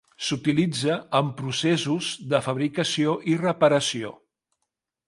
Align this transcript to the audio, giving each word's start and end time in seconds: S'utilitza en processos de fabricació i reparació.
S'utilitza 0.27 0.95
en 1.19 1.29
processos 1.41 2.09
de 2.33 2.41
fabricació 2.49 3.17
i 3.35 3.39
reparació. 3.47 4.15